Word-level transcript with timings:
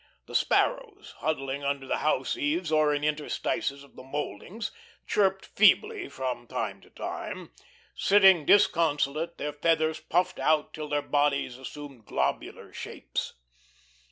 The 0.25 0.33
sparrows, 0.33 1.13
huddling 1.19 1.63
under 1.63 1.85
the 1.85 1.99
house 1.99 2.35
eaves 2.35 2.71
or 2.71 2.91
in 2.91 3.03
interstices 3.03 3.83
of 3.83 3.95
the 3.95 4.01
mouldings, 4.01 4.71
chirped 5.05 5.45
feebly 5.45 6.09
from 6.09 6.47
time 6.47 6.81
to 6.81 6.89
time, 6.89 7.51
sitting 7.95 8.43
disconsolate, 8.43 9.37
their 9.37 9.53
feathers 9.53 9.99
puffed 9.99 10.39
out 10.39 10.73
till 10.73 10.89
their 10.89 11.03
bodies 11.03 11.55
assumed 11.59 12.07
globular 12.07 12.73
shapes. 12.73 13.33